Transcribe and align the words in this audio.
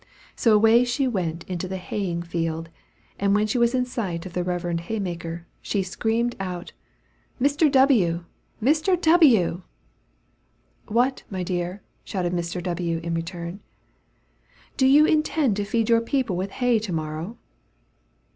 So 0.35 0.55
away 0.55 0.83
she 0.83 1.07
went 1.07 1.41
to 1.45 1.67
the 1.67 1.77
haying 1.77 2.23
field, 2.23 2.69
and 3.19 3.35
when 3.35 3.45
she 3.45 3.59
was 3.59 3.75
in 3.75 3.85
sight 3.85 4.25
of 4.25 4.33
the 4.33 4.43
reverend 4.43 4.79
haymaker, 4.81 5.45
she 5.61 5.83
screamed 5.83 6.35
out, 6.39 6.73
"Mr. 7.39 7.71
W., 7.71 8.25
Mr. 8.59 8.99
W." 8.99 9.61
"What, 10.87 11.21
my 11.29 11.43
dear?" 11.43 11.83
shouted 12.03 12.33
Mr. 12.33 12.63
W. 12.63 12.97
in 13.03 13.13
return. 13.13 13.59
"Do 14.75 14.87
you 14.87 15.05
intend 15.05 15.55
to 15.57 15.65
feed 15.65 15.87
your 15.87 16.01
people 16.01 16.35
with 16.35 16.49
hay 16.49 16.79
to 16.79 16.91
morrow?" 16.91 17.37